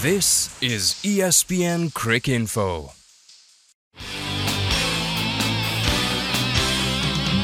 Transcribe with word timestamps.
This 0.00 0.56
is 0.62 0.94
ESPNcricinfo. 1.02 2.92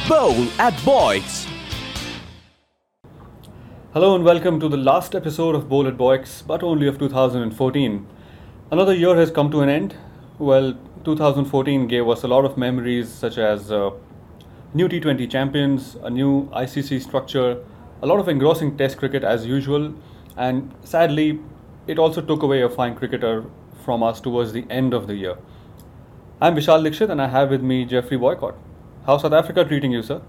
Bowl 0.09 0.47
at 0.61 0.75
Boycs. 0.85 1.49
Hello 3.93 4.15
and 4.15 4.23
welcome 4.25 4.61
to 4.61 4.69
the 4.69 4.77
last 4.77 5.17
episode 5.17 5.57
of 5.57 5.69
Bowl 5.69 5.89
at 5.89 5.97
Boycs, 5.97 6.43
but 6.47 6.63
only 6.63 6.87
of 6.87 6.97
2014. 6.97 8.07
Another 8.71 8.95
year 8.95 9.17
has 9.17 9.33
come 9.33 9.51
to 9.51 9.61
an 9.63 9.69
end. 9.69 9.97
Well, 10.39 10.79
2014 11.05 11.89
gave 11.89 12.09
us 12.09 12.23
a 12.23 12.29
lot 12.29 12.45
of 12.45 12.57
memories 12.57 13.09
such 13.09 13.37
as 13.37 13.73
uh, 13.73 13.91
new 14.73 14.89
T20 14.89 15.29
champions, 15.29 15.97
a 16.05 16.09
new 16.09 16.49
ICC 16.53 17.03
structure, 17.03 17.65
a 18.01 18.07
lot 18.07 18.21
of 18.21 18.29
engrossing 18.29 18.77
Test 18.77 18.99
cricket 18.99 19.25
as 19.25 19.45
usual, 19.45 19.93
and 20.37 20.73
sadly, 20.85 21.41
it 21.87 21.99
also 21.99 22.21
took 22.21 22.43
away 22.43 22.63
a 22.63 22.69
fine 22.69 22.95
cricketer 22.95 23.45
from 23.85 24.03
us 24.03 24.21
towards 24.21 24.53
the 24.53 24.67
end 24.71 24.95
of 24.95 25.07
the 25.07 25.15
year. 25.15 25.37
I'm 26.41 26.55
Vishal 26.55 26.83
Dixit 26.83 27.11
and 27.11 27.21
I 27.21 27.29
have 27.29 27.51
with 27.51 27.63
me 27.63 27.85
Geoffrey 27.85 28.17
Boycott. 28.17 28.57
How's 29.07 29.23
South 29.23 29.33
Africa 29.33 29.65
treating 29.65 29.93
you, 29.93 30.03
sir? 30.03 30.23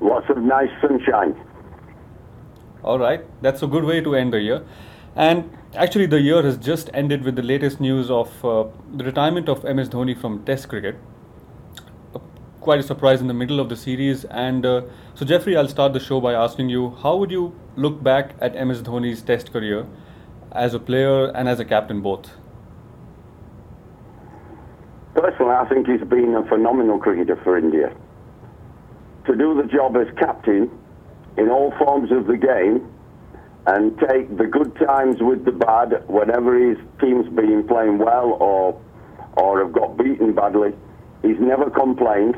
Lots 0.00 0.26
of 0.30 0.38
nice 0.38 0.70
sunshine. 0.80 1.34
All 2.82 2.98
right, 2.98 3.24
that's 3.42 3.62
a 3.62 3.66
good 3.66 3.84
way 3.84 4.00
to 4.00 4.14
end 4.14 4.32
the 4.32 4.40
year. 4.40 4.64
And 5.16 5.56
actually, 5.74 6.06
the 6.06 6.20
year 6.20 6.42
has 6.42 6.58
just 6.58 6.90
ended 6.92 7.22
with 7.22 7.36
the 7.36 7.42
latest 7.42 7.80
news 7.80 8.10
of 8.10 8.44
uh, 8.44 8.64
the 8.92 9.04
retirement 9.04 9.48
of 9.48 9.62
MS 9.64 9.88
Dhoni 9.88 10.18
from 10.20 10.44
Test 10.44 10.68
cricket. 10.68 10.96
Quite 12.64 12.80
a 12.80 12.82
surprise 12.82 13.20
in 13.20 13.26
the 13.26 13.34
middle 13.34 13.60
of 13.60 13.68
the 13.68 13.76
series. 13.76 14.24
And 14.24 14.64
uh, 14.64 14.84
so, 15.14 15.26
Geoffrey, 15.26 15.54
I'll 15.54 15.68
start 15.68 15.92
the 15.92 16.00
show 16.00 16.18
by 16.18 16.32
asking 16.32 16.70
you 16.70 16.96
how 17.02 17.14
would 17.16 17.30
you 17.30 17.54
look 17.76 18.02
back 18.02 18.30
at 18.40 18.54
MS 18.54 18.80
Dhoni's 18.80 19.20
Test 19.20 19.52
career 19.52 19.86
as 20.50 20.72
a 20.72 20.78
player 20.78 21.26
and 21.26 21.46
as 21.46 21.60
a 21.60 21.66
captain 21.66 22.00
both? 22.00 22.30
Personally, 25.14 25.52
I 25.52 25.68
think 25.68 25.86
he's 25.86 26.08
been 26.08 26.34
a 26.34 26.48
phenomenal 26.48 26.98
cricketer 26.98 27.36
for 27.44 27.58
India. 27.58 27.94
To 29.26 29.36
do 29.36 29.60
the 29.60 29.68
job 29.68 29.98
as 29.98 30.06
captain 30.18 30.70
in 31.36 31.50
all 31.50 31.70
forms 31.76 32.10
of 32.12 32.26
the 32.26 32.38
game 32.38 32.90
and 33.66 33.98
take 34.08 34.38
the 34.38 34.46
good 34.46 34.74
times 34.76 35.16
with 35.20 35.44
the 35.44 35.52
bad 35.52 36.02
whenever 36.08 36.58
his 36.58 36.78
team's 36.98 37.28
been 37.36 37.68
playing 37.68 37.98
well 37.98 38.38
or 38.40 38.80
or 39.36 39.62
have 39.62 39.74
got 39.74 39.98
beaten 39.98 40.32
badly, 40.32 40.72
he's 41.20 41.38
never 41.38 41.68
complained. 41.68 42.36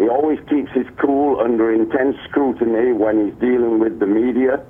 He 0.00 0.08
always 0.08 0.38
keeps 0.48 0.72
his 0.72 0.86
cool 0.96 1.40
under 1.40 1.70
intense 1.70 2.16
scrutiny 2.26 2.92
when 2.92 3.26
he's 3.26 3.38
dealing 3.38 3.80
with 3.80 4.00
the 4.00 4.06
media, 4.06 4.64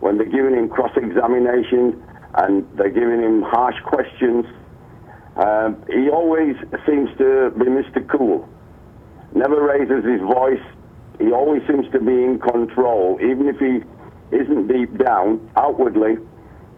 when 0.00 0.16
they're 0.16 0.24
giving 0.24 0.54
him 0.54 0.70
cross-examination 0.70 2.02
and 2.36 2.66
they're 2.78 2.88
giving 2.88 3.20
him 3.20 3.42
harsh 3.42 3.76
questions. 3.84 4.46
Um, 5.36 5.84
he 5.88 6.08
always 6.08 6.56
seems 6.86 7.10
to 7.18 7.52
be 7.58 7.66
Mr. 7.66 8.00
Cool. 8.08 8.48
Never 9.34 9.60
raises 9.60 10.06
his 10.06 10.22
voice. 10.22 10.64
He 11.18 11.32
always 11.32 11.60
seems 11.68 11.84
to 11.92 12.00
be 12.00 12.24
in 12.24 12.38
control, 12.40 13.18
even 13.20 13.48
if 13.48 13.58
he 13.58 13.84
isn't 14.34 14.68
deep 14.68 14.96
down. 14.96 15.50
Outwardly, 15.54 16.16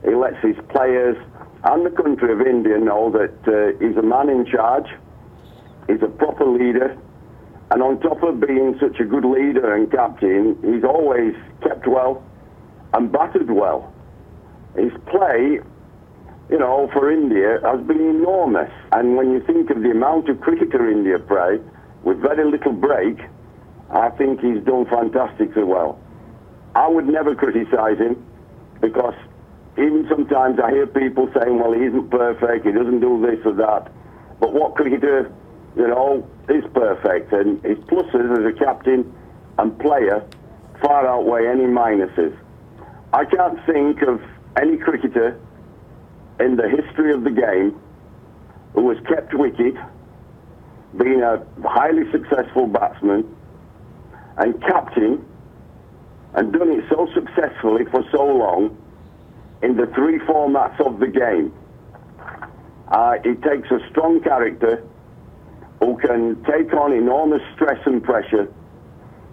he 0.03 0.17
lets 0.17 0.43
his 0.43 0.57
players 0.69 1.17
and 1.63 1.87
the 1.87 1.91
country 1.91 2.33
of 2.33 2.41
India 2.41 2.77
know 2.77 3.13
that 3.13 3.39
uh, 3.47 3.79
he's 3.79 3.97
a 3.97 4.03
man 4.03 4.31
in 4.31 4.47
charge. 4.47 4.89
He's 5.87 6.03
a 6.03 6.09
proper 6.09 6.45
leader. 6.45 6.99
And 7.75 7.83
on 7.83 7.99
top 7.99 8.23
of 8.23 8.39
being 8.39 8.79
such 8.79 9.01
a 9.01 9.05
good 9.05 9.25
leader 9.25 9.75
and 9.75 9.91
captain, 9.91 10.57
he's 10.63 10.85
always 10.85 11.35
kept 11.61 11.89
well 11.89 12.23
and 12.93 13.11
batted 13.11 13.51
well. 13.51 13.93
His 14.77 14.93
play 15.11 15.59
you 16.51 16.59
know, 16.59 16.89
for 16.93 17.11
India 17.11 17.59
has 17.65 17.81
been 17.87 18.01
enormous. 18.01 18.71
And 18.93 19.17
when 19.17 19.33
you 19.33 19.41
think 19.41 19.71
of 19.71 19.83
the 19.83 19.91
amount 19.91 20.29
of 20.29 20.41
cricketer 20.41 20.89
India 20.89 21.19
play 21.19 21.59
with 22.03 22.21
very 22.21 22.49
little 22.49 22.73
break, 22.73 23.19
I 23.91 24.11
think 24.11 24.41
he's 24.41 24.63
done 24.63 24.87
fantastically 24.87 25.65
well. 25.65 25.99
I 26.75 26.87
would 26.89 27.09
never 27.09 27.35
criticise 27.35 27.99
him 27.99 28.25
because 28.81 29.15
even 29.79 30.07
sometimes 30.09 30.61
I 30.63 30.71
hear 30.71 30.87
people 30.87 31.29
saying, 31.35 31.59
well, 31.59 31.73
he 31.73 31.87
isn't 31.87 32.11
perfect, 32.11 32.67
he 32.67 32.73
doesn't 32.73 33.01
do 33.01 33.21
this 33.25 33.45
or 33.45 33.55
that. 33.55 33.91
But 34.39 34.53
what 34.53 34.75
cricketer, 34.75 35.33
you 35.77 35.89
know, 35.89 36.29
he's 36.49 36.65
perfect? 36.73 37.33
And 37.33 37.63
his 37.65 37.79
pluses 37.79 38.39
as 38.39 38.55
a 38.55 38.59
captain 38.59 39.13
and 39.59 39.79
player 39.79 40.25
far 40.81 41.07
outweigh 41.07 41.47
any 41.47 41.65
minuses. 41.65 42.37
I 43.13 43.25
can't 43.25 43.65
think 43.67 44.03
of 44.03 44.23
any 44.61 44.77
cricketer 44.77 45.41
in 46.41 46.57
the 46.57 46.69
history 46.69 47.13
of 47.13 47.25
the 47.25 47.31
game 47.31 47.81
who 48.75 48.91
has 48.91 48.99
kept 49.07 49.35
wicket, 49.35 49.75
been 50.97 51.23
a 51.23 51.45
highly 51.67 52.11
successful 52.11 52.67
batsman, 52.67 53.37
and 54.37 54.61
captain, 54.63 55.25
and 56.35 56.53
done 56.53 56.71
it 56.73 56.85
so 56.89 57.09
successfully 57.15 57.85
for 57.87 58.05
so 58.11 58.25
long 58.27 58.77
in 59.63 59.77
the 59.77 59.87
three 59.95 60.19
formats 60.21 60.79
of 60.85 60.99
the 60.99 61.07
game. 61.07 61.53
Uh, 62.89 63.17
it 63.25 63.41
takes 63.43 63.71
a 63.71 63.79
strong 63.91 64.21
character 64.21 64.85
can 66.05 66.43
take 66.45 66.73
on 66.75 66.93
enormous 66.93 67.43
stress 67.55 67.79
and 67.87 68.03
pressure, 68.03 68.53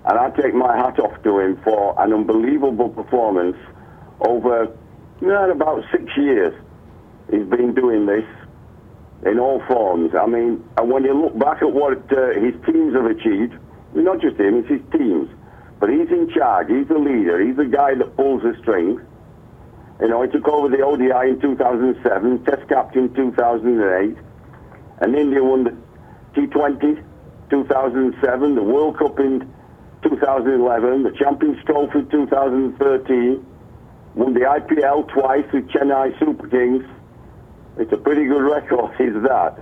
and 0.06 0.20
I 0.20 0.30
take 0.32 0.54
my 0.54 0.76
hat 0.76 1.00
off 1.00 1.22
to 1.24 1.40
him 1.40 1.59
for 1.64 1.96
an 2.02 2.14
unbelievable 2.14 2.90
performance 2.90 3.58
over 4.22 4.74
about 5.52 5.84
six 5.92 6.04
years 6.18 6.54
he's 7.32 7.46
been 7.46 7.74
doing 7.74 8.06
this 8.06 8.26
in 9.26 9.40
all 9.40 9.62
forms. 9.68 10.12
I 10.16 10.26
mean, 10.26 10.64
and 10.78 10.92
when 10.92 11.04
you 11.04 11.14
look 11.14 11.38
back 11.38 11.62
at 11.62 11.72
what 11.72 11.98
uh, 12.12 12.34
his 12.40 12.54
teams 12.66 12.94
have 12.94 13.06
achieved, 13.06 13.53
not 13.94 14.22
just 14.22 14.38
him, 14.38 14.59
it's 14.59 14.70
his 14.70 14.82
teams, 14.92 15.30
but 15.80 15.90
he's 15.90 16.09
in 16.09 16.30
charge, 16.34 16.68
he's 16.70 16.88
the 16.88 16.98
leader, 16.98 17.44
he's 17.44 17.56
the 17.56 17.66
guy 17.66 17.96
that 17.96 18.16
pulls 18.16 18.44
the 18.44 18.56
strings. 18.62 19.02
You 20.00 20.08
know, 20.08 20.22
he 20.24 20.30
took 20.30 20.48
over 20.48 20.68
the 20.68 20.84
ODI 20.84 21.30
in 21.30 21.40
2007, 21.40 22.44
Test 22.44 22.68
captain 22.68 23.06
in 23.06 23.14
2008, 23.14 24.18
and 25.02 25.16
India 25.16 25.44
won 25.44 25.64
the 25.64 25.78
T20 26.36 27.03
2007, 27.52 28.56
the 28.56 28.64
World 28.64 28.97
Cup 28.97 29.19
in 29.19 29.42
2011, 30.03 31.03
the 31.03 31.12
Champions 31.12 31.64
Trophy 31.66 32.03
2013, 32.09 33.46
won 34.16 34.34
the 34.34 34.40
IPL 34.40 35.08
twice 35.09 35.46
with 35.52 35.68
Chennai 35.68 36.18
Super 36.18 36.47
Kings. 36.47 36.86
It's 37.78 37.91
a 37.91 37.97
pretty 37.97 38.25
good 38.25 38.41
record, 38.41 38.94
is 39.00 39.22
that. 39.24 39.59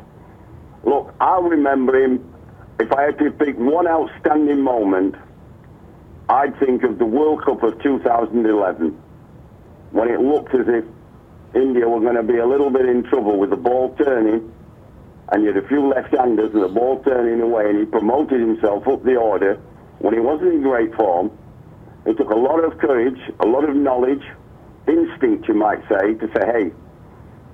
Look, 0.84 1.14
I 1.20 1.40
remember 1.40 2.02
him, 2.02 2.32
if 2.80 2.92
I 2.94 3.04
had 3.04 3.18
to 3.20 3.32
pick 3.32 3.58
one 3.58 3.88
outstanding 3.88 4.62
moment, 4.62 5.16
I'd 6.30 6.58
think 6.60 6.84
of 6.84 7.00
the 7.00 7.06
World 7.06 7.44
Cup 7.44 7.64
of 7.64 7.82
2011, 7.82 8.98
when 9.92 10.08
it 10.10 10.22
looked 10.22 10.54
as 10.54 10.68
if 10.68 10.86
India 11.56 11.90
were 11.90 12.00
going 12.00 12.16
to 12.16 12.24
be 12.24 12.38
a 12.38 12.46
little 12.46 12.70
bit 12.70 12.86
in 12.86 13.04
trouble 13.04 13.40
with 13.40 13.50
the 13.50 13.58
ball 13.58 13.96
turning, 13.98 14.54
and 15.32 15.44
you 15.44 15.54
had 15.54 15.64
a 15.64 15.68
few 15.68 15.88
left-handers 15.88 16.54
and 16.54 16.64
the 16.64 16.68
ball 16.68 17.02
turning 17.04 17.42
away, 17.42 17.70
and 17.70 17.80
he 17.80 17.86
promoted 17.86 18.40
himself 18.40 18.88
up 18.88 19.04
the 19.04 19.16
order 19.16 19.56
when 20.00 20.14
he 20.14 20.20
wasn't 20.20 20.54
in 20.54 20.62
great 20.64 20.94
form. 20.96 21.32
It 22.06 22.18
took 22.18 22.30
a 22.30 22.36
lot 22.36 22.64
of 22.64 22.78
courage, 22.80 23.20
a 23.40 23.46
lot 23.46 23.68
of 23.68 23.76
knowledge, 23.76 24.24
instinct, 24.88 25.48
you 25.48 25.54
might 25.54 25.82
say, 25.88 26.16
to 26.16 26.28
say, 26.34 26.46
hey, 26.46 26.72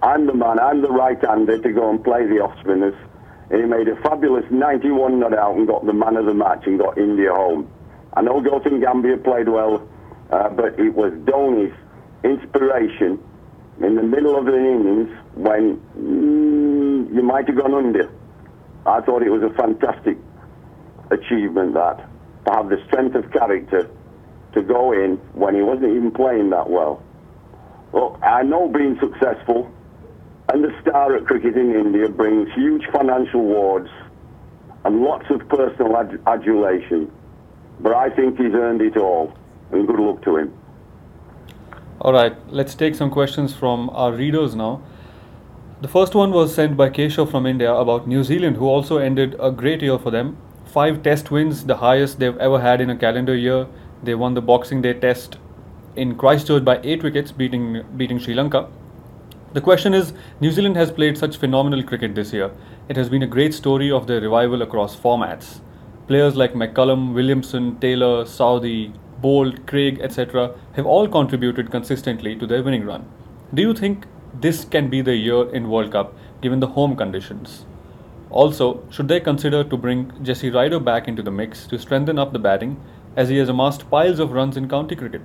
I'm 0.01 0.27
the 0.27 0.33
man, 0.33 0.59
I'm 0.59 0.81
the 0.81 0.89
right-hander 0.89 1.57
to 1.57 1.71
go 1.71 1.89
and 1.89 2.03
play 2.03 2.25
the 2.25 2.39
off-spinners. 2.39 2.95
And 3.49 3.61
he 3.61 3.65
made 3.67 3.87
a 3.87 3.95
fabulous 3.97 4.45
91 4.49 5.19
not 5.19 5.37
out 5.37 5.55
and 5.55 5.67
got 5.67 5.85
the 5.85 5.93
man 5.93 6.15
of 6.15 6.25
the 6.25 6.33
match 6.33 6.63
and 6.65 6.79
got 6.79 6.97
India 6.97 7.33
home. 7.33 7.69
I 8.13 8.21
know 8.21 8.41
Gautam 8.41 8.81
Gambhir 8.81 9.23
played 9.23 9.49
well, 9.49 9.87
uh, 10.31 10.49
but 10.49 10.79
it 10.79 10.93
was 10.93 11.11
Dhoni's 11.25 11.75
inspiration 12.23 13.19
in 13.81 13.95
the 13.95 14.03
middle 14.03 14.37
of 14.37 14.45
the 14.45 14.57
innings 14.57 15.09
when 15.35 15.78
mm, 15.97 16.74
you 17.13 17.22
might 17.22 17.47
have 17.47 17.57
gone 17.57 17.73
under. 17.73 18.11
I 18.85 19.02
thought 19.02 19.23
it 19.23 19.29
was 19.31 19.43
a 19.43 19.53
fantastic 19.55 20.17
achievement 21.11 21.73
that, 21.73 21.97
to 22.46 22.52
have 22.52 22.69
the 22.69 22.84
strength 22.87 23.16
of 23.16 23.31
character 23.31 23.90
to 24.53 24.61
go 24.61 24.91
in 24.91 25.17
when 25.34 25.55
he 25.55 25.61
wasn't 25.61 25.91
even 25.91 26.11
playing 26.11 26.49
that 26.52 26.69
well. 26.69 27.02
Well, 27.91 28.19
I 28.23 28.43
know 28.43 28.67
being 28.67 28.97
successful 28.99 29.72
and 30.49 30.63
the 30.63 30.72
star 30.81 31.16
at 31.16 31.25
cricket 31.25 31.55
in 31.57 31.73
India 31.75 32.07
brings 32.07 32.52
huge 32.53 32.84
financial 32.91 33.41
rewards 33.41 33.90
and 34.84 35.02
lots 35.02 35.25
of 35.29 35.47
personal 35.49 35.97
ad- 35.97 36.22
adulation. 36.28 37.11
But 37.79 37.96
I 37.96 38.09
think 38.09 38.37
he's 38.37 38.53
earned 38.53 38.81
it 38.81 38.96
all, 38.96 39.34
and 39.72 39.87
good 39.87 39.99
luck 39.99 40.23
to 40.23 40.37
him. 40.37 40.53
All 41.99 42.13
right, 42.13 42.35
let's 42.53 42.75
take 42.75 42.93
some 42.96 43.09
questions 43.09 43.53
from 43.53 43.90
our 43.90 44.13
readers 44.13 44.55
now. 44.55 44.81
The 45.81 45.89
first 45.89 46.16
one 46.16 46.31
was 46.31 46.55
sent 46.55 46.77
by 46.77 46.89
Keshav 46.89 47.29
from 47.29 47.45
India 47.45 47.73
about 47.73 48.07
New 48.07 48.23
Zealand, 48.23 48.55
who 48.55 48.66
also 48.66 48.97
ended 48.97 49.35
a 49.41 49.51
great 49.51 49.81
year 49.81 49.99
for 49.99 50.09
them. 50.09 50.37
Five 50.63 51.03
test 51.03 51.31
wins, 51.31 51.66
the 51.66 51.75
highest 51.75 52.17
they've 52.17 52.37
ever 52.37 52.61
had 52.61 52.79
in 52.79 52.89
a 52.89 52.95
calendar 52.95 53.35
year. 53.35 53.67
They 54.01 54.16
won 54.16 54.35
the 54.35 54.41
Boxing 54.41 54.81
Day 54.81 54.93
test 54.93 55.37
in 55.97 56.16
Christchurch 56.16 56.63
by 56.63 56.79
eight 56.81 57.03
wickets, 57.03 57.33
beating 57.33 57.83
beating 57.97 58.19
Sri 58.19 58.33
Lanka. 58.33 58.69
The 59.51 59.59
question 59.59 59.93
is 59.93 60.13
New 60.39 60.49
Zealand 60.49 60.77
has 60.77 60.91
played 60.91 61.17
such 61.17 61.35
phenomenal 61.35 61.83
cricket 61.83 62.16
this 62.16 62.31
year. 62.31 62.51
It 62.87 62.95
has 62.95 63.09
been 63.09 63.23
a 63.23 63.28
great 63.28 63.53
story 63.53 63.91
of 63.91 64.07
their 64.07 64.21
revival 64.21 64.61
across 64.61 64.95
formats. 64.95 65.59
Players 66.07 66.37
like 66.37 66.53
McCullum, 66.53 67.13
Williamson, 67.13 67.78
Taylor, 67.81 68.23
Southee, 68.23 68.93
Boult, 69.21 69.67
Craig, 69.67 69.99
etc., 70.01 70.55
have 70.73 70.85
all 70.85 71.07
contributed 71.09 71.69
consistently 71.69 72.33
to 72.37 72.47
their 72.47 72.63
winning 72.63 72.85
run. 72.85 73.05
Do 73.53 73.61
you 73.61 73.73
think 73.73 74.05
this 74.41 74.66
can 74.66 74.90
be 74.90 75.02
the 75.02 75.16
year 75.16 75.49
in 75.49 75.70
World 75.70 75.91
Cup 75.91 76.14
given 76.41 76.59
the 76.59 76.67
home 76.67 76.96
conditions? 76.96 77.66
Also, 78.29 78.84
should 78.90 79.08
they 79.08 79.20
consider 79.20 79.64
to 79.64 79.78
bring 79.78 80.11
Jesse 80.23 80.49
Ryder 80.49 80.79
back 80.79 81.08
into 81.08 81.22
the 81.22 81.32
mix 81.32 81.67
to 81.67 81.79
strengthen 81.79 82.20
up 82.20 82.34
the 82.34 82.40
batting 82.40 82.79
as 83.16 83.29
he 83.29 83.37
has 83.37 83.49
amassed 83.49 83.90
piles 83.90 84.20
of 84.20 84.32
runs 84.32 84.58
in 84.58 84.67
county 84.67 84.96
cricket? 84.96 85.22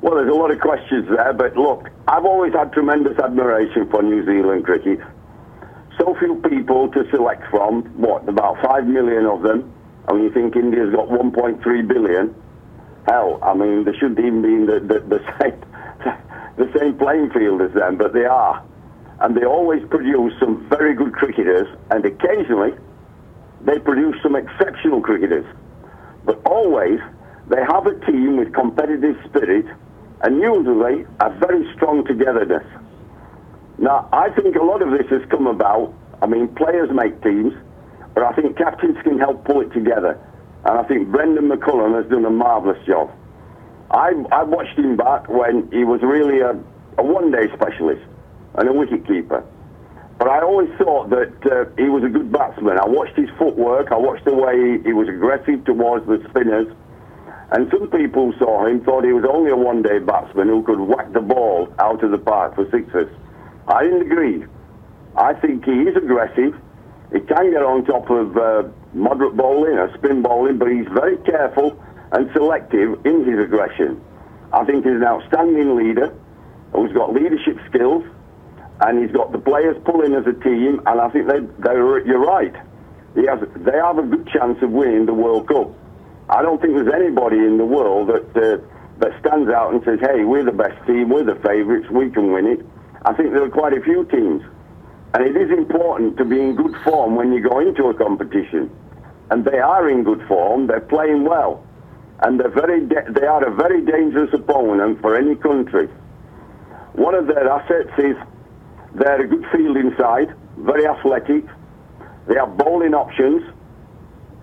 Well, 0.00 0.14
there's 0.14 0.30
a 0.30 0.34
lot 0.34 0.50
of 0.50 0.60
questions 0.60 1.08
there, 1.08 1.32
but 1.32 1.56
look, 1.56 1.90
I've 2.06 2.24
always 2.24 2.52
had 2.52 2.72
tremendous 2.72 3.18
admiration 3.18 3.90
for 3.90 4.02
New 4.02 4.24
Zealand 4.24 4.64
cricket. 4.64 5.00
So 5.98 6.14
few 6.14 6.36
people 6.48 6.88
to 6.92 7.04
select 7.10 7.42
from, 7.50 7.82
what, 8.00 8.28
about 8.28 8.62
5 8.62 8.86
million 8.86 9.26
of 9.26 9.42
them, 9.42 9.72
and 10.06 10.16
when 10.16 10.22
you 10.22 10.32
think 10.32 10.54
India's 10.54 10.94
got 10.94 11.08
1.3 11.08 11.88
billion, 11.88 12.34
hell, 13.08 13.40
I 13.42 13.54
mean, 13.54 13.84
they 13.84 13.92
shouldn't 13.92 14.20
even 14.20 14.42
be 14.42 14.54
in 14.54 14.66
the, 14.66 14.80
the, 14.80 15.00
the, 15.00 15.18
same, 15.42 15.60
the 16.56 16.70
same 16.78 16.96
playing 16.96 17.30
field 17.30 17.62
as 17.62 17.72
them, 17.72 17.96
but 17.96 18.12
they 18.12 18.24
are. 18.24 18.64
And 19.20 19.36
they 19.36 19.44
always 19.44 19.82
produce 19.88 20.32
some 20.38 20.68
very 20.68 20.94
good 20.94 21.12
cricketers, 21.12 21.66
and 21.90 22.04
occasionally 22.04 22.72
they 23.62 23.78
produce 23.78 24.16
some 24.22 24.36
exceptional 24.36 25.00
cricketers. 25.00 25.46
But 26.24 26.40
always 26.44 27.00
they 27.48 27.60
have 27.62 27.86
a 27.86 27.98
team 28.06 28.36
with 28.36 28.52
competitive 28.52 29.16
spirit 29.28 29.66
and 30.22 30.40
usually 30.40 31.06
a 31.20 31.30
very 31.38 31.72
strong 31.74 32.04
togetherness. 32.04 32.66
Now, 33.78 34.08
I 34.12 34.30
think 34.30 34.56
a 34.56 34.62
lot 34.62 34.82
of 34.82 34.90
this 34.90 35.06
has 35.10 35.22
come 35.30 35.46
about. 35.46 35.94
I 36.20 36.26
mean, 36.26 36.48
players 36.48 36.90
make 36.92 37.22
teams, 37.22 37.54
but 38.14 38.24
I 38.24 38.32
think 38.32 38.56
captains 38.56 38.96
can 39.04 39.18
help 39.18 39.44
pull 39.44 39.60
it 39.60 39.72
together. 39.72 40.18
And 40.64 40.78
I 40.78 40.82
think 40.84 41.08
Brendon 41.08 41.48
McCullum 41.48 41.94
has 42.00 42.10
done 42.10 42.24
a 42.24 42.30
marvellous 42.30 42.84
job. 42.86 43.10
I, 43.90 44.12
I 44.32 44.42
watched 44.42 44.78
him 44.78 44.96
back 44.96 45.28
when 45.28 45.70
he 45.72 45.84
was 45.84 46.00
really 46.02 46.40
a, 46.40 46.50
a 46.98 47.02
one-day 47.02 47.48
specialist 47.54 48.04
and 48.54 48.68
a 48.68 48.72
wicket-keeper. 48.72 49.44
But 50.18 50.28
I 50.28 50.42
always 50.42 50.68
thought 50.76 51.10
that 51.10 51.46
uh, 51.46 51.70
he 51.76 51.88
was 51.88 52.02
a 52.02 52.08
good 52.08 52.32
batsman. 52.32 52.78
I 52.78 52.86
watched 52.86 53.16
his 53.16 53.30
footwork. 53.38 53.92
I 53.92 53.96
watched 53.96 54.24
the 54.24 54.34
way 54.34 54.80
he 54.82 54.92
was 54.92 55.08
aggressive 55.08 55.64
towards 55.64 56.06
the 56.06 56.20
spinners. 56.28 56.66
And 57.52 57.70
some 57.70 57.88
people 57.88 58.34
saw 58.38 58.66
him, 58.66 58.84
thought 58.84 59.04
he 59.04 59.12
was 59.12 59.24
only 59.24 59.50
a 59.50 59.56
one-day 59.56 60.00
batsman 60.00 60.48
who 60.48 60.62
could 60.64 60.80
whack 60.80 61.12
the 61.12 61.20
ball 61.20 61.72
out 61.78 62.02
of 62.02 62.10
the 62.10 62.18
park 62.18 62.56
for 62.56 62.68
sixes. 62.70 63.08
I 63.68 63.84
didn't 63.84 64.02
agree. 64.02 64.44
I 65.16 65.32
think 65.34 65.64
he 65.64 65.72
is 65.72 65.96
aggressive. 65.96 66.54
He 67.12 67.20
can 67.20 67.50
get 67.52 67.62
on 67.62 67.84
top 67.86 68.10
of 68.10 68.36
uh, 68.36 68.68
moderate 68.92 69.36
bowling 69.36 69.78
or 69.78 69.88
spin 69.96 70.20
bowling, 70.20 70.58
but 70.58 70.68
he's 70.68 70.86
very 70.88 71.16
careful 71.18 71.82
and 72.12 72.30
selective 72.32 73.04
in 73.04 73.24
his 73.24 73.38
aggression. 73.38 74.00
I 74.52 74.64
think 74.64 74.84
he's 74.84 74.94
an 74.94 75.04
outstanding 75.04 75.76
leader 75.76 76.14
who's 76.72 76.92
got 76.92 77.12
leadership 77.12 77.58
skills, 77.68 78.04
and 78.80 79.02
he's 79.02 79.14
got 79.14 79.32
the 79.32 79.38
players 79.38 79.76
pulling 79.84 80.14
as 80.14 80.26
a 80.26 80.32
team, 80.32 80.80
and 80.86 81.00
I 81.00 81.08
think 81.10 81.26
they, 81.26 81.40
they're, 81.58 82.06
you're 82.06 82.24
right. 82.24 82.54
He 83.14 83.26
has, 83.26 83.40
they 83.56 83.76
have 83.76 83.98
a 83.98 84.02
good 84.02 84.28
chance 84.28 84.62
of 84.62 84.70
winning 84.70 85.06
the 85.06 85.14
World 85.14 85.48
Cup. 85.48 85.74
I 86.30 86.42
don't 86.42 86.60
think 86.60 86.74
there's 86.74 86.92
anybody 86.92 87.38
in 87.38 87.56
the 87.56 87.64
world 87.64 88.08
that 88.08 88.36
uh, 88.36 88.62
that 88.98 89.18
stands 89.20 89.50
out 89.50 89.72
and 89.72 89.82
says, 89.84 89.98
"Hey, 90.00 90.24
we're 90.24 90.44
the 90.44 90.52
best 90.52 90.76
team, 90.86 91.08
we're 91.08 91.24
the 91.24 91.36
favourites, 91.36 91.88
we 91.90 92.10
can 92.10 92.32
win 92.32 92.46
it." 92.46 92.60
I 93.02 93.14
think 93.14 93.32
there 93.32 93.42
are 93.42 93.50
quite 93.50 93.72
a 93.72 93.80
few 93.80 94.04
teams, 94.04 94.42
and 95.14 95.24
it 95.24 95.36
is 95.36 95.50
important 95.50 96.18
to 96.18 96.24
be 96.24 96.40
in 96.40 96.54
good 96.54 96.76
form 96.84 97.16
when 97.16 97.32
you 97.32 97.40
go 97.40 97.60
into 97.60 97.86
a 97.86 97.94
competition. 97.94 98.70
And 99.30 99.44
they 99.44 99.58
are 99.58 99.88
in 99.88 100.04
good 100.04 100.22
form; 100.28 100.66
they're 100.66 100.80
playing 100.80 101.24
well, 101.24 101.64
and 102.20 102.40
they're 102.40 102.48
very 102.48 102.84
they 102.84 103.26
are 103.26 103.44
a 103.46 103.54
very 103.54 103.84
dangerous 103.84 104.32
opponent 104.32 105.00
for 105.00 105.16
any 105.16 105.36
country. 105.36 105.86
One 106.94 107.14
of 107.14 107.26
their 107.26 107.48
assets 107.48 107.90
is 107.98 108.16
they're 108.94 109.20
a 109.20 109.28
good 109.28 109.46
fielding 109.52 109.94
side, 109.98 110.34
very 110.56 110.86
athletic. 110.86 111.44
They 112.26 112.34
have 112.34 112.56
bowling 112.56 112.94
options 112.94 113.42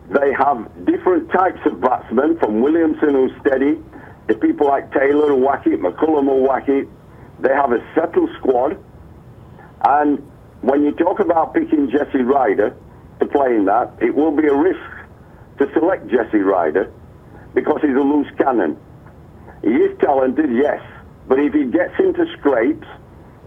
they 0.09 0.33
have 0.37 0.85
different 0.85 1.31
types 1.31 1.59
of 1.65 1.81
batsmen, 1.81 2.37
from 2.37 2.61
Williamson, 2.61 3.13
who's 3.13 3.31
steady, 3.41 3.81
to 4.27 4.35
people 4.35 4.67
like 4.67 4.91
Taylor 4.93 5.29
who 5.29 5.37
whack 5.37 5.65
it, 5.65 5.81
McCullum 5.81 6.25
who 6.25 6.47
whack 6.47 6.69
it. 6.69 6.87
They 7.39 7.49
have 7.49 7.71
a 7.71 7.79
settled 7.95 8.29
squad. 8.37 8.77
And 9.83 10.19
when 10.61 10.83
you 10.83 10.91
talk 10.91 11.19
about 11.19 11.53
picking 11.53 11.89
Jesse 11.89 12.21
Ryder 12.21 12.75
to 13.19 13.25
play 13.25 13.55
in 13.55 13.65
that, 13.65 13.93
it 13.99 14.13
will 14.13 14.31
be 14.31 14.47
a 14.47 14.53
risk 14.53 14.79
to 15.59 15.71
select 15.73 16.07
Jesse 16.07 16.37
Ryder 16.37 16.91
because 17.55 17.79
he's 17.81 17.95
a 17.95 18.05
loose 18.05 18.27
cannon. 18.37 18.77
He 19.63 19.71
is 19.71 19.97
talented, 19.99 20.51
yes, 20.53 20.81
but 21.27 21.39
if 21.39 21.53
he 21.53 21.65
gets 21.65 21.97
into 21.97 22.25
scrapes, 22.37 22.85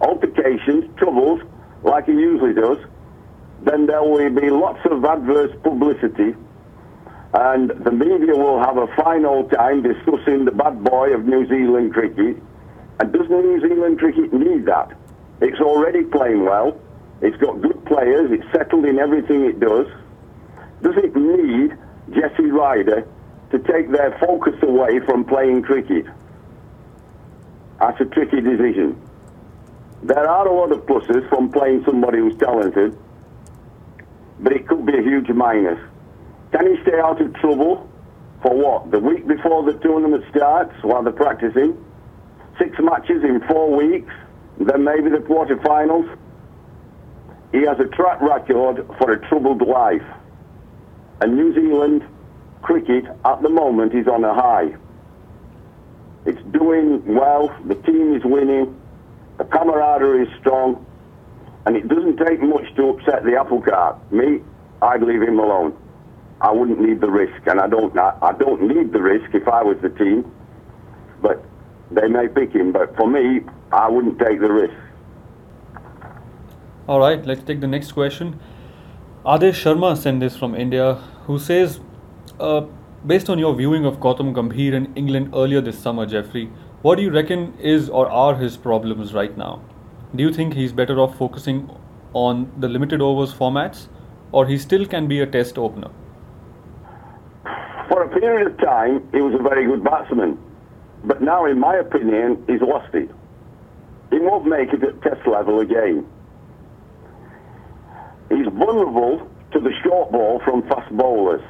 altercations, 0.01 0.91
troubles, 0.97 1.41
like 1.85 2.07
he 2.07 2.13
usually 2.13 2.55
does, 2.55 2.79
then 3.63 3.87
there 3.87 4.03
will 4.03 4.31
be 4.31 4.51
lots 4.51 4.81
of 4.91 5.05
adverse 5.05 5.55
publicity 5.63 6.35
and 7.35 7.71
the 7.85 7.91
media 7.93 8.35
will 8.35 8.59
have 8.59 8.79
a 8.79 8.87
fine 8.97 9.25
old 9.27 9.51
time 9.51 9.83
discussing 9.83 10.45
the 10.45 10.51
bad 10.51 10.83
boy 10.83 11.13
of 11.13 11.27
New 11.27 11.47
Zealand 11.47 11.93
cricket. 11.93 12.43
And 13.01 13.13
does 13.13 13.29
New 13.29 13.61
Zealand 13.61 13.99
cricket 13.99 14.33
need 14.33 14.65
that? 14.67 14.97
It's 15.41 15.61
already 15.61 16.05
playing 16.05 16.45
well. 16.45 16.81
It's 17.21 17.37
got 17.37 17.61
good 17.61 17.85
players. 17.85 18.31
It's 18.33 18.51
settled 18.53 18.87
in 18.87 18.99
everything 18.99 19.45
it 19.45 19.61
does. 19.61 19.87
Does 20.83 20.97
it 20.97 21.15
need 21.15 21.77
Jesse 22.11 22.51
Ryder 22.51 23.07
to 23.51 23.59
take 23.59 23.91
their 23.91 24.17
focus 24.19 24.55
away 24.63 25.01
from 25.01 25.25
playing 25.25 25.63
cricket? 25.63 26.07
That's 27.81 28.01
a 28.01 28.05
tricky 28.07 28.41
decision. 28.41 29.01
There 30.03 30.29
are 30.29 30.47
a 30.47 30.53
lot 30.53 30.73
of 30.73 30.81
pluses 30.87 31.29
from 31.29 31.51
playing 31.51 31.85
somebody 31.85 32.19
who's 32.19 32.37
talented, 32.39 32.97
but 34.41 34.53
it 34.53 34.69
could 34.69 34.87
be 34.87 34.97
a 34.97 35.03
huge 35.03 35.29
minus. 35.31 35.79
Can 36.53 36.75
he 36.75 36.83
stay 36.83 36.99
out 37.01 37.21
of 37.21 37.35
trouble 37.35 37.91
for 38.43 38.55
what? 38.57 38.91
The 38.91 38.99
week 38.99 39.27
before 39.27 39.65
the 39.65 39.79
tournament 39.79 40.25
starts 40.31 40.73
while 40.83 41.03
they're 41.03 41.13
practicing? 41.13 41.85
Six 42.59 42.77
matches 42.81 43.23
in 43.25 43.41
four 43.49 43.75
weeks, 43.75 44.13
then 44.59 44.85
maybe 44.85 45.11
the 45.11 45.19
quarterfinals? 45.19 46.17
He 47.53 47.63
has 47.63 47.79
a 47.81 47.87
track 47.87 48.21
record 48.21 48.87
for 48.99 49.13
a 49.13 49.29
troubled 49.29 49.63
life. 49.63 50.05
And 51.21 51.37
New 51.37 51.55
Zealand 51.55 52.05
cricket 52.63 53.05
at 53.25 53.43
the 53.43 53.49
moment 53.49 53.95
is 53.95 54.07
on 54.07 54.25
a 54.25 54.35
high. 54.35 54.75
It's 56.27 56.43
doing 56.53 57.03
well, 57.15 57.55
the 57.67 57.75
team 57.77 58.15
is 58.15 58.23
winning, 58.25 58.79
the 59.39 59.45
camaraderie 59.45 60.27
is 60.27 60.29
strong, 60.41 60.85
and 61.65 61.77
it 61.77 61.89
doesn't 61.89 62.17
take 62.17 62.43
much 62.43 62.75
to 62.77 62.91
upset 62.91 63.25
the 63.25 63.37
apple 63.37 63.63
cart. 63.63 63.97
Me, 64.13 64.41
I'd 64.83 65.03
leave 65.03 65.23
him 65.23 65.39
alone. 65.39 65.77
I 66.41 66.53
wouldn't 66.53 66.81
need 66.81 67.01
the 67.01 67.11
risk, 67.11 67.47
and 67.47 67.61
I 67.61 67.67
don't. 67.67 67.97
I 67.99 68.33
don't 68.39 68.63
need 68.63 68.93
the 68.93 69.03
risk 69.03 69.35
if 69.35 69.49
I 69.49 69.63
was 69.63 69.77
the 69.83 69.89
team. 69.91 70.31
But 71.21 71.45
they 71.91 72.07
may 72.07 72.29
pick 72.29 72.53
him. 72.53 72.71
But 72.73 72.95
for 72.97 73.09
me, 73.09 73.41
I 73.73 73.89
wouldn't 73.89 74.19
take 74.21 74.41
the 74.41 74.53
risk. 74.53 74.75
All 76.87 77.01
right, 77.01 77.25
let's 77.27 77.43
take 77.43 77.61
the 77.61 77.67
next 77.67 77.93
question. 77.93 78.39
Adesh 79.27 79.61
Sharma 79.63 79.97
sent 79.97 80.21
this 80.21 80.37
from 80.37 80.55
India, 80.55 80.95
who 81.27 81.39
says, 81.39 81.81
uh, 82.41 82.67
based 83.07 83.29
on 83.31 83.39
your 83.39 83.55
viewing 83.55 83.85
of 83.85 83.99
Gautam 84.01 84.35
Gambhir 84.35 84.73
in 84.73 84.93
England 84.95 85.31
earlier 85.35 85.61
this 85.61 85.79
summer, 85.79 86.07
Geoffrey, 86.07 86.51
what 86.83 86.97
do 86.97 87.03
you 87.03 87.11
reckon 87.11 87.57
is 87.59 87.89
or 87.89 88.09
are 88.09 88.37
his 88.37 88.57
problems 88.57 89.13
right 89.15 89.37
now? 89.37 89.63
Do 90.15 90.23
you 90.23 90.33
think 90.33 90.55
he's 90.55 90.73
better 90.73 90.99
off 90.99 91.17
focusing 91.19 91.71
on 92.13 92.51
the 92.59 92.69
limited 92.69 93.03
overs 93.03 93.35
formats, 93.35 93.89
or 94.33 94.47
he 94.47 94.59
still 94.59 94.87
can 94.87 95.07
be 95.09 95.21
a 95.21 95.27
test 95.27 95.59
opener? 95.59 95.91
For 97.89 98.03
a 98.03 98.21
period 98.21 98.47
of 98.47 98.59
time, 98.59 99.09
he 99.13 99.21
was 99.21 99.35
a 99.35 99.43
very 99.43 99.67
good 99.67 99.85
batsman. 99.85 100.39
But 101.05 101.23
now, 101.23 101.47
in 101.47 101.59
my 101.59 101.77
opinion, 101.77 102.43
he's 102.47 102.61
lost 102.61 102.95
it. 102.95 103.11
He 104.11 104.19
won't 104.19 104.47
make 104.47 104.73
it 104.73 104.83
at 104.83 105.03
test 105.03 105.27
level 105.27 105.61
again. 105.61 106.07
He's 108.31 108.47
vulnerable 108.47 109.29
to 109.53 109.61
the 109.61 109.73
short 109.83 110.11
ball 110.13 110.41
from 110.45 110.63
fast 110.69 110.91
bowlers. 110.97 111.43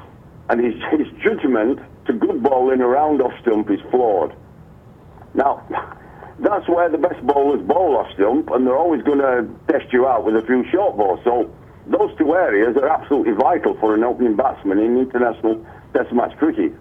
And 0.50 0.64
his, 0.64 0.74
his 0.90 1.08
judgment 1.22 1.80
to 2.06 2.12
good 2.12 2.42
bowling 2.42 2.80
around 2.80 3.20
off 3.20 3.32
stump 3.42 3.70
is 3.70 3.80
flawed. 3.90 4.34
Now, 5.34 5.66
that's 6.40 6.68
where 6.68 6.88
the 6.88 6.98
best 6.98 7.24
bowlers 7.26 7.60
bowl 7.66 7.96
off 7.96 8.12
stump, 8.14 8.50
and 8.50 8.66
they're 8.66 8.76
always 8.76 9.02
going 9.02 9.18
to 9.18 9.48
test 9.70 9.92
you 9.92 10.06
out 10.06 10.24
with 10.24 10.36
a 10.36 10.42
few 10.42 10.64
short 10.70 10.96
balls. 10.96 11.20
So 11.24 11.54
those 11.86 12.16
two 12.18 12.34
areas 12.34 12.76
are 12.76 12.88
absolutely 12.88 13.34
vital 13.34 13.76
for 13.78 13.94
an 13.94 14.04
opening 14.04 14.36
batsman 14.36 14.78
in 14.78 14.98
international 14.98 15.64
Test 15.94 16.12
match 16.12 16.36
cricket. 16.36 16.72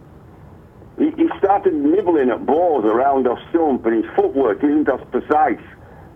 he, 0.97 1.11
he 1.11 1.29
started 1.39 1.73
nibbling 1.73 2.29
at 2.29 2.45
balls 2.45 2.83
around 2.83 3.25
off 3.27 3.39
stump, 3.49 3.85
and 3.85 4.03
his 4.03 4.15
footwork 4.15 4.63
isn't 4.63 4.89
as 4.89 4.99
precise 5.11 5.63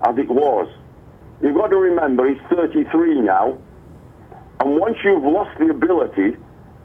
as 0.04 0.18
it 0.18 0.28
was. 0.28 0.68
You've 1.42 1.56
got 1.56 1.68
to 1.68 1.78
remember 1.78 2.28
he's 2.30 2.42
33 2.50 3.22
now, 3.22 3.58
and 4.60 4.78
once 4.78 4.98
you've 5.04 5.24
lost 5.24 5.58
the 5.58 5.70
ability 5.70 6.36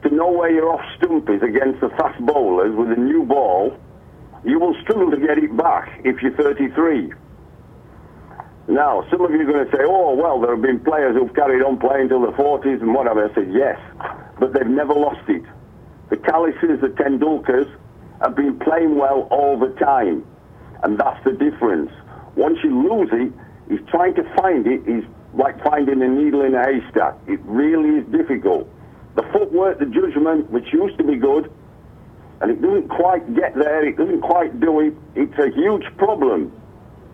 to 0.09 0.15
know 0.15 0.31
where 0.31 0.51
your 0.51 0.73
off 0.73 0.81
stump 0.97 1.29
is 1.29 1.41
against 1.41 1.81
the 1.81 1.89
fast 1.89 2.19
bowlers 2.25 2.75
with 2.75 2.91
a 2.97 2.99
new 2.99 3.23
ball, 3.23 3.77
you 4.45 4.59
will 4.59 4.75
struggle 4.81 5.11
to 5.11 5.17
get 5.17 5.37
it 5.37 5.55
back 5.57 6.01
if 6.03 6.21
you're 6.21 6.35
33. 6.35 7.13
Now, 8.69 9.05
some 9.09 9.21
of 9.21 9.31
you 9.31 9.41
are 9.41 9.51
going 9.51 9.65
to 9.65 9.71
say, 9.71 9.83
oh, 9.85 10.13
well, 10.13 10.41
there 10.41 10.51
have 10.51 10.61
been 10.61 10.79
players 10.79 11.15
who've 11.15 11.33
carried 11.33 11.63
on 11.63 11.79
playing 11.79 12.09
till 12.09 12.21
the 12.21 12.33
40s 12.33 12.81
and 12.81 12.93
whatever. 12.93 13.29
I 13.29 13.33
said, 13.33 13.51
yes, 13.51 13.79
but 14.39 14.53
they've 14.53 14.67
never 14.67 14.93
lost 14.93 15.27
it. 15.29 15.43
The 16.09 16.17
Kallises, 16.17 16.81
the 16.81 16.89
Tendulkars, 16.89 17.69
have 18.21 18.35
been 18.35 18.59
playing 18.59 18.97
well 18.97 19.27
all 19.31 19.57
the 19.57 19.73
time. 19.79 20.25
And 20.83 20.99
that's 20.99 21.23
the 21.23 21.31
difference. 21.31 21.91
Once 22.35 22.59
you 22.63 22.87
lose 22.89 23.09
it, 23.11 23.31
he's 23.69 23.85
trying 23.89 24.15
to 24.15 24.23
find 24.35 24.67
it 24.67 24.87
is 24.87 25.03
like 25.33 25.61
finding 25.63 26.01
a 26.01 26.07
needle 26.07 26.41
in 26.41 26.53
a 26.53 26.63
haystack. 26.63 27.15
It 27.27 27.39
really 27.43 27.99
is 27.99 28.05
difficult. 28.11 28.69
The 29.17 29.23
footwork, 29.33 29.79
the 29.79 29.87
judgment, 29.87 30.51
which 30.51 30.71
used 30.71 30.97
to 30.99 31.03
be 31.03 31.15
good, 31.15 31.51
and 32.39 32.51
it 32.51 32.61
doesn't 32.61 32.87
quite 32.87 33.35
get 33.35 33.55
there, 33.55 33.83
it 33.83 33.97
doesn't 33.97 34.21
quite 34.21 34.59
do 34.59 34.79
it, 34.79 34.93
it's 35.15 35.37
a 35.39 35.49
huge 35.49 35.85
problem. 35.97 36.53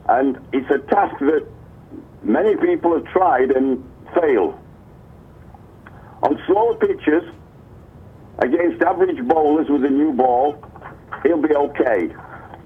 And 0.09 0.37
it's 0.51 0.69
a 0.69 0.79
task 0.79 1.17
that 1.19 1.47
many 2.21 2.57
people 2.57 2.93
have 2.93 3.05
tried 3.05 3.51
and 3.51 3.89
failed. 4.13 4.59
On 6.23 6.37
slow 6.45 6.75
pitches, 6.75 7.23
against 8.39 8.83
average 8.83 9.25
bowlers 9.25 9.67
with 9.69 9.85
a 9.85 9.89
new 9.89 10.11
ball, 10.11 10.61
he'll 11.23 11.41
be 11.41 11.55
okay. 11.55 12.13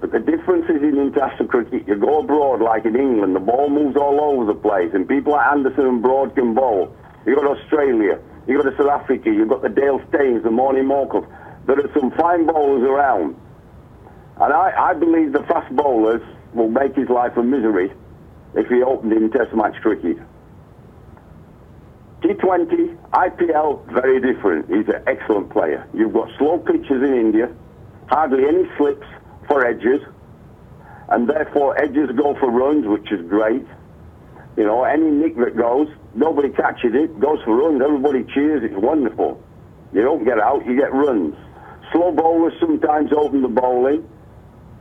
But 0.00 0.10
the 0.10 0.18
difference 0.18 0.64
is 0.68 0.82
in 0.82 0.98
international 0.98 1.46
cricket, 1.48 1.86
you 1.86 1.94
go 1.94 2.20
abroad 2.20 2.60
like 2.60 2.84
in 2.84 2.96
England, 2.96 3.36
the 3.36 3.40
ball 3.40 3.70
moves 3.70 3.96
all 3.96 4.20
over 4.20 4.44
the 4.52 4.58
place, 4.58 4.90
and 4.94 5.08
people 5.08 5.34
like 5.34 5.46
Anderson 5.46 5.86
and 5.86 6.02
Broad 6.02 6.34
can 6.34 6.54
bowl. 6.54 6.92
You've 7.24 7.36
got 7.36 7.56
Australia, 7.56 8.18
you've 8.48 8.64
got 8.64 8.76
South 8.76 8.90
Africa, 8.90 9.30
you've 9.30 9.48
got 9.48 9.62
the 9.62 9.68
Dale 9.68 10.00
Steyn, 10.08 10.42
the 10.42 10.50
Morne 10.50 10.84
Morkel. 10.84 11.26
There 11.66 11.78
are 11.78 11.90
some 11.92 12.10
fine 12.12 12.46
bowlers 12.46 12.82
around. 12.82 13.36
And 14.40 14.52
I, 14.52 14.90
I 14.90 14.94
believe 14.94 15.32
the 15.32 15.42
fast 15.44 15.74
bowlers 15.76 16.22
will 16.54 16.68
make 16.68 16.96
his 16.96 17.08
life 17.08 17.36
a 17.36 17.42
misery 17.42 17.92
if 18.54 18.68
he 18.68 18.82
opened 18.82 19.12
in 19.12 19.30
Test 19.30 19.54
match 19.54 19.74
cricket. 19.82 20.16
T20, 22.22 22.96
IPL, 23.12 23.92
very 23.92 24.20
different. 24.20 24.68
He's 24.68 24.88
an 24.88 25.02
excellent 25.06 25.50
player. 25.50 25.86
You've 25.94 26.12
got 26.12 26.28
slow 26.38 26.58
pitches 26.58 27.02
in 27.02 27.14
India, 27.14 27.54
hardly 28.08 28.44
any 28.46 28.68
slips 28.76 29.06
for 29.46 29.64
edges, 29.64 30.00
and 31.10 31.28
therefore 31.28 31.80
edges 31.80 32.10
go 32.16 32.34
for 32.34 32.50
runs, 32.50 32.86
which 32.86 33.12
is 33.12 33.24
great. 33.28 33.66
You 34.56 34.64
know, 34.64 34.82
any 34.82 35.10
nick 35.10 35.36
that 35.36 35.56
goes, 35.56 35.88
nobody 36.14 36.50
catches 36.50 36.94
it, 36.94 37.18
goes 37.20 37.42
for 37.44 37.56
runs, 37.56 37.82
everybody 37.82 38.24
cheers, 38.34 38.62
it's 38.64 38.76
wonderful. 38.76 39.42
You 39.92 40.02
don't 40.02 40.24
get 40.24 40.38
out, 40.38 40.66
you 40.66 40.76
get 40.76 40.92
runs. 40.92 41.34
Slow 41.92 42.12
bowlers 42.12 42.52
sometimes 42.60 43.12
open 43.12 43.42
the 43.42 43.48
bowling. 43.48 44.08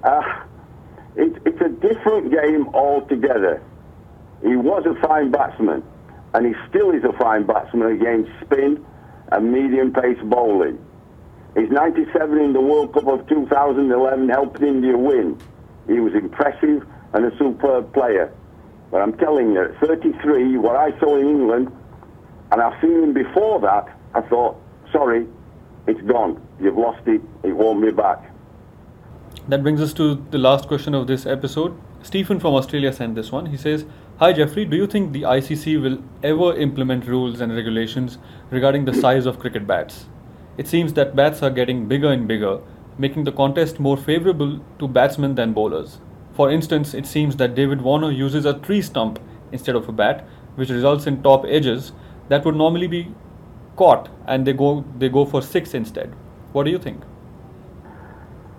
Uh, 0.04 0.22
it, 1.16 1.42
it's 1.46 1.62
a 1.62 1.70
different 1.70 2.32
game 2.32 2.68
altogether. 2.74 3.62
He 4.44 4.56
was 4.56 4.86
a 4.86 4.94
fine 5.08 5.32
batsman, 5.32 5.84
and 6.34 6.46
he 6.46 6.54
still 6.70 6.92
is 6.92 7.04
a 7.04 7.14
fine 7.18 7.46
batsman 7.46 7.96
against 7.96 8.30
spin 8.46 8.86
and 9.32 9.52
medium 9.52 9.94
pace 9.94 10.20
bowling. 10.24 10.84
He's 11.56 11.70
97 11.70 12.38
in 12.38 12.54
the 12.54 12.62
World 12.62 12.94
Cup 12.94 13.08
of 13.08 13.28
2011, 13.28 14.30
helped 14.30 14.62
India 14.62 14.96
win. 14.96 15.40
He 15.88 16.00
was 16.00 16.14
impressive 16.14 16.86
and 17.14 17.26
a 17.26 17.36
superb 17.38 17.94
player. 17.94 18.32
But 18.92 19.02
I'm 19.02 19.18
telling 19.18 19.52
you, 19.54 19.64
at 19.64 19.80
33, 19.80 20.58
what 20.58 20.76
I 20.76 20.98
saw 21.00 21.18
in 21.18 21.28
England, 21.28 21.72
and 22.52 22.62
I've 22.62 22.80
seen 22.82 23.04
him 23.04 23.14
before 23.14 23.60
that, 23.62 23.88
I 24.14 24.22
thought, 24.22 24.62
sorry, 24.92 25.28
it's 25.88 26.02
gone. 26.02 26.42
You've 26.60 26.78
lost 26.78 27.06
it. 27.08 27.22
It 27.44 27.56
won't 27.56 27.82
be 27.82 27.92
back. 27.92 28.32
That 29.48 29.64
brings 29.64 29.82
us 29.82 29.94
to 29.94 30.16
the 30.32 30.38
last 30.38 30.68
question 30.68 30.94
of 30.94 31.08
this 31.08 31.26
episode. 31.26 31.80
Stephen 32.04 32.40
from 32.40 32.54
Australia 32.54 32.92
sent 32.94 33.16
this 33.16 33.32
one. 33.32 33.48
He 33.48 33.58
says, 33.58 33.86
Hi 34.20 34.34
Geoffrey, 34.34 34.66
do 34.66 34.76
you 34.76 34.88
think 34.88 35.14
the 35.14 35.22
ICC 35.22 35.82
will 35.82 36.04
ever 36.24 36.56
implement 36.56 37.06
rules 37.06 37.40
and 37.40 37.56
regulations 37.56 38.18
regarding 38.50 38.86
the 38.86 38.94
size 38.94 39.26
of 39.26 39.40
cricket 39.40 39.68
bats? 39.68 40.08
It 40.58 40.68
seems 40.68 40.94
that 40.94 41.16
bats 41.16 41.44
are 41.44 41.50
getting 41.50 41.88
bigger 41.88 42.12
and 42.12 42.28
bigger, 42.28 42.60
making 42.98 43.26
the 43.26 43.32
contest 43.32 43.80
more 43.80 43.96
favorable 43.96 44.60
to 44.80 44.88
batsmen 44.88 45.36
than 45.36 45.54
bowlers. 45.54 46.00
For 46.38 46.52
instance, 46.52 46.94
it 46.94 47.08
seems 47.08 47.38
that 47.38 47.56
David 47.56 47.82
Warner 47.82 48.12
uses 48.12 48.46
a 48.46 48.54
tree 48.54 48.84
stump 48.84 49.20
instead 49.52 49.76
of 49.76 49.90
a 49.90 49.92
bat, 49.92 50.24
which 50.54 50.70
results 50.70 51.08
in 51.08 51.24
top 51.24 51.46
edges 51.48 51.94
that 52.30 52.46
would 52.46 52.56
normally 52.56 52.86
be 52.86 53.12
caught 53.76 54.10
and 54.28 54.46
they 54.46 54.54
go 54.54 54.86
they 55.00 55.10
go 55.10 55.26
for 55.26 55.42
six 55.42 55.74
instead. 55.74 56.14
What 56.52 56.66
do 56.66 56.70
you 56.70 56.78
think? 56.78 57.02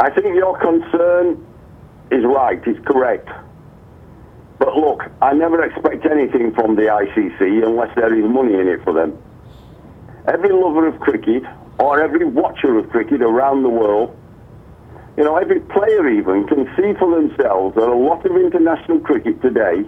I 0.01 0.11
think 0.11 0.35
your 0.35 0.59
concern 0.59 1.47
is 2.11 2.25
right, 2.25 2.61
is 2.67 2.77
correct. 2.85 3.29
But 4.59 4.75
look, 4.75 5.05
I 5.23 5.33
never 5.35 5.63
expect 5.63 6.05
anything 6.05 6.53
from 6.55 6.75
the 6.75 6.87
ICC 7.03 7.65
unless 7.65 7.95
there 7.95 8.13
is 8.13 8.25
money 8.25 8.55
in 8.55 8.67
it 8.67 8.83
for 8.83 8.93
them. 8.93 9.17
Every 10.27 10.51
lover 10.51 10.89
of 10.89 10.99
cricket, 10.99 11.45
or 11.79 12.03
every 12.03 12.25
watcher 12.25 12.77
of 12.77 12.91
cricket 12.91 13.23
around 13.23 13.63
the 13.63 13.69
world, 13.69 14.18
you 15.19 15.25
know, 15.25 15.37
every 15.37 15.59
player 15.59 16.09
even 16.09 16.47
can 16.47 16.65
see 16.77 16.95
for 16.97 17.11
themselves 17.11 17.75
that 17.75 17.89
a 17.89 17.93
lot 17.93 18.25
of 18.25 18.37
international 18.37 19.01
cricket 19.01 19.43
today 19.43 19.83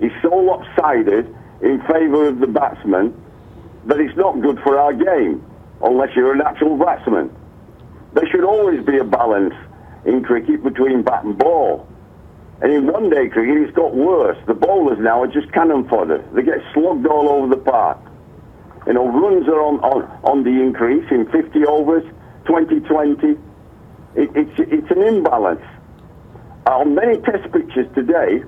is 0.00 0.12
so 0.20 0.28
lopsided 0.36 1.34
in 1.62 1.80
favour 1.88 2.28
of 2.28 2.40
the 2.40 2.46
batsman 2.46 3.16
that 3.86 3.98
it's 3.98 4.14
not 4.18 4.38
good 4.42 4.60
for 4.60 4.78
our 4.78 4.92
game, 4.92 5.42
unless 5.82 6.14
you're 6.14 6.34
a 6.34 6.36
natural 6.36 6.76
batsman. 6.76 7.34
There 8.12 8.28
should 8.30 8.44
always 8.44 8.84
be 8.84 8.98
a 8.98 9.04
balance 9.04 9.54
in 10.04 10.22
cricket 10.22 10.62
between 10.62 11.02
bat 11.02 11.24
and 11.24 11.38
ball. 11.38 11.88
And 12.60 12.70
in 12.70 12.86
one 12.86 13.08
day 13.08 13.30
cricket, 13.30 13.56
it's 13.56 13.74
got 13.74 13.94
worse. 13.94 14.36
The 14.46 14.52
bowlers 14.52 14.98
now 14.98 15.22
are 15.22 15.26
just 15.26 15.50
cannon 15.52 15.88
fodder. 15.88 16.22
They 16.34 16.42
get 16.42 16.58
slugged 16.74 17.06
all 17.06 17.30
over 17.30 17.48
the 17.48 17.62
park. 17.62 17.98
You 18.86 18.92
know, 18.92 19.08
runs 19.08 19.48
are 19.48 19.62
on, 19.62 19.80
on, 19.80 20.02
on 20.22 20.44
the 20.44 20.50
increase 20.50 21.10
in 21.10 21.24
50 21.32 21.64
overs, 21.64 22.04
2020. 22.44 23.38
It, 24.16 24.30
it's, 24.34 24.58
it's 24.58 24.90
an 24.90 25.02
imbalance. 25.02 25.62
On 26.66 26.94
many 26.94 27.18
test 27.18 27.52
pitches 27.52 27.86
today, 27.94 28.42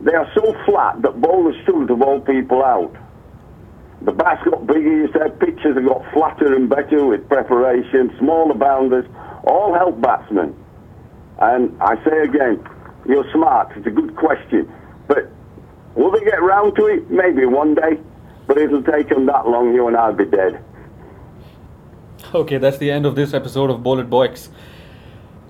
they 0.00 0.14
are 0.14 0.30
so 0.34 0.56
flat 0.64 1.02
that 1.02 1.20
bowlers 1.20 1.56
struggle 1.62 1.86
to 1.88 1.96
bowl 1.96 2.20
people 2.20 2.64
out. 2.64 2.94
The 4.02 4.12
bats 4.12 4.42
got 4.48 4.66
bigger, 4.66 4.80
you 4.80 5.08
said, 5.12 5.40
pitches 5.40 5.74
have 5.74 5.84
got 5.84 6.04
flatter 6.12 6.54
and 6.54 6.68
better 6.68 7.04
with 7.04 7.28
preparation, 7.28 8.14
smaller 8.18 8.54
bounders, 8.54 9.04
all 9.44 9.74
help 9.74 10.00
batsmen. 10.00 10.54
And 11.40 11.76
I 11.82 11.96
say 12.04 12.22
again, 12.22 12.64
you're 13.06 13.28
smart, 13.32 13.72
it's 13.76 13.86
a 13.86 13.90
good 13.90 14.14
question. 14.14 14.72
But 15.08 15.30
will 15.96 16.12
they 16.12 16.24
get 16.24 16.40
round 16.40 16.76
to 16.76 16.86
it? 16.86 17.10
Maybe 17.10 17.44
one 17.44 17.74
day. 17.74 17.98
But 18.46 18.56
it'll 18.56 18.82
take 18.82 19.08
them 19.08 19.26
that 19.26 19.48
long, 19.48 19.74
you 19.74 19.88
and 19.88 19.96
I'll 19.96 20.14
be 20.14 20.24
dead. 20.24 20.64
Okay, 22.34 22.58
that's 22.58 22.78
the 22.78 22.90
end 22.90 23.04
of 23.04 23.14
this 23.14 23.34
episode 23.34 23.68
of 23.68 23.82
Bowl 23.82 23.98
It 23.98 24.08
Boycs. 24.08 24.48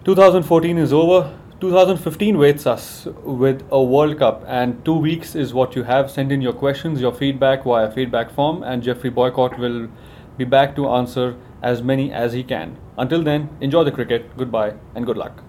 2014 0.09 0.79
is 0.79 0.91
over. 0.91 1.31
2015 1.61 2.39
waits 2.39 2.67
us 2.67 3.07
with 3.25 3.63
a 3.71 3.83
World 3.83 4.19
Cup, 4.19 4.43
and 4.47 4.83
two 4.83 4.95
weeks 4.95 5.35
is 5.35 5.53
what 5.53 5.77
you 5.77 5.83
have. 5.83 6.11
Send 6.11 6.33
in 6.33 6.41
your 6.41 6.55
questions, 6.55 6.99
your 6.99 7.13
feedback 7.13 7.65
via 7.65 7.91
feedback 7.91 8.31
form, 8.31 8.63
and 8.63 8.83
Geoffrey 8.83 9.11
Boycott 9.11 9.59
will 9.59 9.91
be 10.39 10.47
back 10.47 10.75
to 10.77 10.89
answer 10.89 11.37
as 11.63 11.83
many 11.83 12.11
as 12.11 12.33
he 12.33 12.43
can. 12.43 12.79
Until 12.97 13.23
then, 13.23 13.51
enjoy 13.61 13.85
the 13.85 13.93
cricket, 13.93 14.35
goodbye, 14.39 14.73
and 14.95 15.05
good 15.05 15.19
luck. 15.19 15.43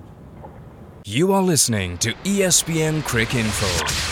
You 1.06 1.32
are 1.32 1.42
listening 1.42 1.98
to 2.00 2.14
ESPNcricinfo. 2.26 4.09